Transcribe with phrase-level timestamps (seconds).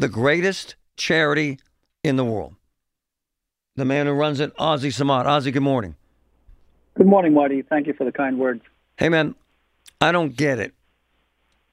[0.00, 1.58] the greatest charity
[2.02, 2.54] in the world.
[3.76, 5.26] The man who runs it, Ozzy Samat.
[5.26, 5.94] Ozzy, good morning.
[6.94, 7.60] Good morning, Marty.
[7.60, 8.62] Thank you for the kind words.
[8.96, 9.34] Hey, man,
[10.00, 10.72] I don't get it.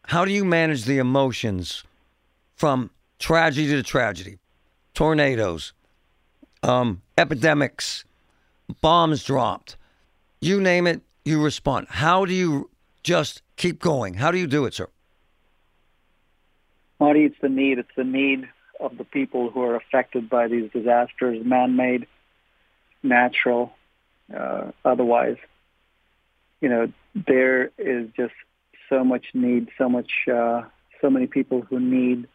[0.03, 1.83] How do you manage the emotions
[2.55, 4.39] from tragedy to tragedy?
[4.93, 5.73] Tornadoes,
[6.63, 8.03] um, epidemics,
[8.81, 9.77] bombs dropped.
[10.41, 11.87] You name it, you respond.
[11.89, 12.69] How do you
[13.03, 14.15] just keep going?
[14.15, 14.89] How do you do it, sir?
[16.99, 17.79] Marty, it's the need.
[17.79, 18.47] It's the need
[18.79, 22.07] of the people who are affected by these disasters, man-made,
[23.03, 23.73] natural,
[24.35, 25.37] uh, otherwise.
[26.61, 28.33] You know, there is just
[28.89, 30.63] so much need, so much, uh,
[31.01, 32.27] so many people who need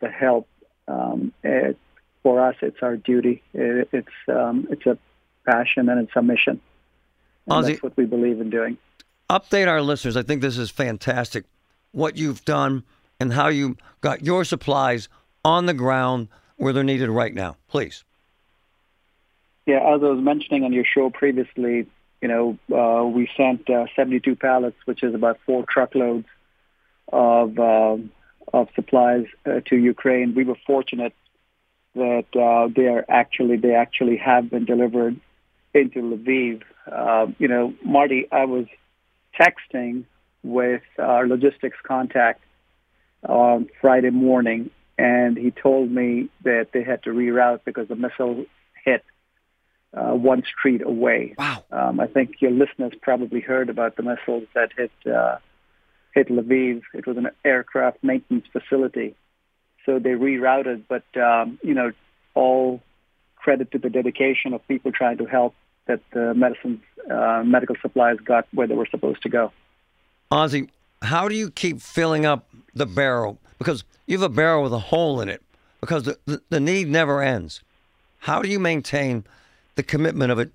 [0.00, 0.48] the help.
[0.88, 1.78] Um, it,
[2.22, 3.42] for us, it's our duty.
[3.54, 4.98] It, it's um, it's a
[5.46, 6.60] passion and it's a mission.
[7.46, 8.78] And Ozzie, that's what we believe in doing.
[9.30, 10.16] Update our listeners.
[10.16, 11.44] I think this is fantastic.
[11.92, 12.84] What you've done
[13.20, 15.08] and how you got your supplies
[15.44, 18.04] on the ground where they're needed right now, please.
[19.66, 21.86] Yeah, as I was mentioning on your show previously,
[22.22, 26.26] you know, uh, we sent uh, 72 pallets, which is about four truckloads
[27.12, 27.96] of uh,
[28.52, 30.34] of supplies uh, to Ukraine.
[30.34, 31.14] We were fortunate
[31.94, 35.20] that uh, they are actually they actually have been delivered
[35.74, 36.62] into Lviv.
[36.90, 38.66] Uh, you know, Marty, I was
[39.38, 40.04] texting
[40.42, 42.40] with our logistics contact
[43.28, 48.44] on Friday morning, and he told me that they had to reroute because the missile
[48.84, 49.04] hit
[49.94, 51.34] uh, one street away.
[51.38, 51.64] Wow.
[51.70, 55.38] Um, I think your listeners probably heard about the missiles that hit uh,
[56.14, 56.82] hit Lviv.
[56.94, 59.14] It was an aircraft maintenance facility,
[59.84, 60.84] so they rerouted.
[60.88, 61.92] But um, you know,
[62.34, 62.80] all
[63.36, 65.54] credit to the dedication of people trying to help
[65.86, 69.52] that the medicines, uh, medical supplies got where they were supposed to go.
[70.30, 70.68] Ozzie,
[71.02, 72.44] how do you keep filling up
[72.76, 73.38] the barrel?
[73.58, 75.42] Because you have a barrel with a hole in it,
[75.80, 77.62] because the, the, the need never ends.
[78.20, 79.24] How do you maintain
[79.76, 80.48] the commitment of a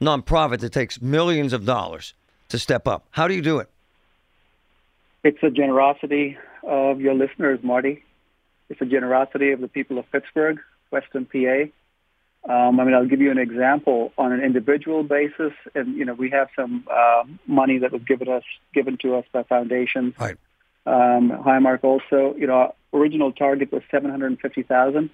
[0.00, 2.14] nonprofit that takes millions of dollars
[2.48, 3.06] to step up?
[3.10, 3.68] How do you do it?
[5.24, 8.04] It's a generosity of your listeners, Marty.
[8.68, 10.58] It's a generosity of the people of Pittsburgh,
[10.90, 11.70] Western PA.
[12.44, 16.14] Um, I mean, I'll give you an example on an individual basis, and you know,
[16.14, 18.42] we have some uh, money that was given us
[18.74, 20.14] given to us by foundations.
[20.18, 20.36] Right.
[20.84, 25.10] Um, Highmark also, you know, our original target was seven hundred fifty thousand.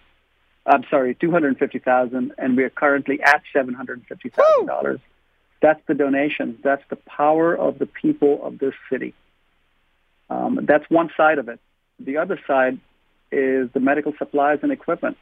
[0.67, 4.67] I'm sorry, two hundred fifty thousand, and we are currently at seven hundred fifty thousand
[4.67, 5.01] dollars.
[5.61, 6.59] That's the donation.
[6.62, 9.15] That's the power of the people of this city.
[10.31, 11.59] Um, that's one side of it.
[11.99, 12.79] The other side
[13.33, 15.17] is the medical supplies and equipment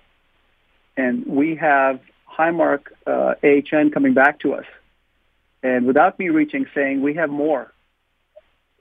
[0.97, 2.01] and we have
[2.39, 4.65] Highmark uh, AHN coming back to us.
[5.63, 7.73] And without me reaching, saying, we have more.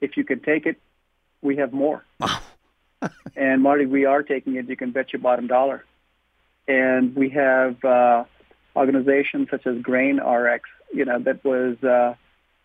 [0.00, 0.80] If you can take it,
[1.42, 2.04] we have more.
[3.36, 4.68] and Marty, we are taking it.
[4.68, 5.84] You can bet your bottom dollar.
[6.68, 8.24] And we have uh,
[8.74, 12.14] organizations such as Grain RX, you know, that was, uh,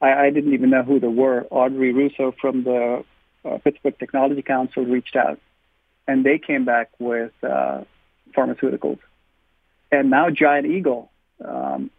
[0.01, 1.45] I, I didn't even know who they were.
[1.51, 3.03] Audrey Russo from the
[3.45, 5.39] uh, Pittsburgh Technology Council reached out,
[6.07, 7.81] and they came back with uh,
[8.35, 8.99] pharmaceuticals
[9.91, 11.11] and now Giant Eagle
[11.43, 11.91] um,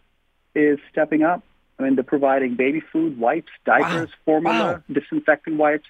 [0.54, 1.42] is stepping up.
[1.78, 4.14] I mean, they're providing baby food, wipes, diapers, Wow.
[4.24, 4.82] formula, Wow.
[4.90, 5.88] disinfectant wipes,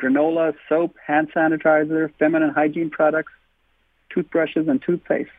[0.00, 3.32] granola, soap, hand sanitizer, feminine hygiene products,
[4.10, 5.30] toothbrushes, and toothpaste,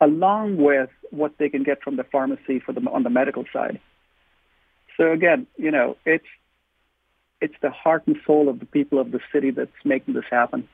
[0.00, 3.80] along with what they can get from the pharmacy for the on the medical side.
[4.96, 6.26] So again, you know, it's
[7.40, 10.68] it's the heart and soul of the people of the city that's making this happen.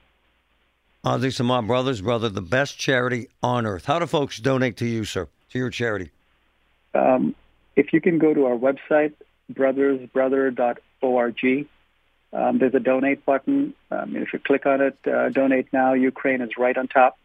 [1.04, 3.86] Ozzie Samat Brothers, brother, the best charity on earth.
[3.86, 6.10] How do folks donate to you, sir, to your charity?
[6.94, 7.34] Um,
[7.76, 9.12] if you can go to our website,
[9.52, 11.68] brothersbrother.org,
[12.32, 13.74] Um, there's a donate button.
[13.90, 15.94] Um, if you click on it, uh, donate now.
[15.94, 17.18] Ukraine is right on top.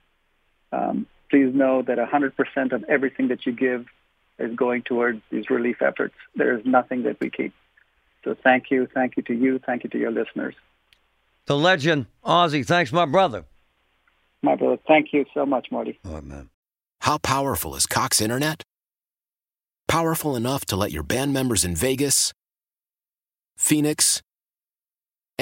[0.71, 3.85] Um, please know that 100% of everything that you give
[4.39, 6.15] is going towards these relief efforts.
[6.35, 7.53] There is nothing that we keep.
[8.23, 10.55] So thank you, thank you to you, thank you to your listeners.
[11.45, 12.65] The legend, Ozzy.
[12.65, 13.43] Thanks, my brother.
[14.41, 15.99] My brother, thank you so much, Marty.
[16.05, 16.49] Oh, man.
[17.01, 18.63] How powerful is Cox Internet?
[19.87, 22.33] Powerful enough to let your band members in Vegas,
[23.57, 24.21] Phoenix,